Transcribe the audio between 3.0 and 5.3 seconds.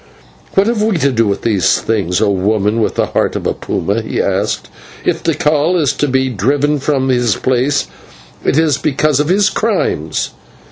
heart of a puma?" he asked. "If